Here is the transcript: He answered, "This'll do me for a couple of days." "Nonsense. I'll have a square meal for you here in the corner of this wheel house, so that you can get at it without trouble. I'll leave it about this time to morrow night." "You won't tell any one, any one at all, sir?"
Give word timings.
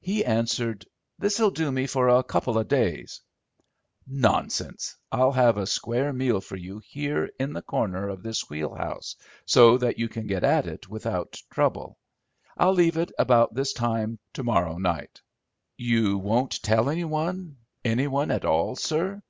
He 0.00 0.24
answered, 0.24 0.86
"This'll 1.18 1.50
do 1.50 1.72
me 1.72 1.88
for 1.88 2.08
a 2.08 2.22
couple 2.22 2.56
of 2.56 2.68
days." 2.68 3.22
"Nonsense. 4.06 4.96
I'll 5.10 5.32
have 5.32 5.58
a 5.58 5.66
square 5.66 6.12
meal 6.12 6.40
for 6.40 6.54
you 6.54 6.78
here 6.78 7.30
in 7.40 7.52
the 7.52 7.62
corner 7.62 8.08
of 8.08 8.22
this 8.22 8.48
wheel 8.48 8.72
house, 8.76 9.16
so 9.44 9.76
that 9.78 9.98
you 9.98 10.08
can 10.08 10.28
get 10.28 10.44
at 10.44 10.68
it 10.68 10.88
without 10.88 11.36
trouble. 11.52 11.98
I'll 12.56 12.74
leave 12.74 12.96
it 12.96 13.10
about 13.18 13.54
this 13.54 13.72
time 13.72 14.20
to 14.34 14.44
morrow 14.44 14.78
night." 14.78 15.20
"You 15.76 16.16
won't 16.18 16.62
tell 16.62 16.88
any 16.88 17.02
one, 17.04 17.56
any 17.84 18.06
one 18.06 18.30
at 18.30 18.44
all, 18.44 18.76
sir?" 18.76 19.20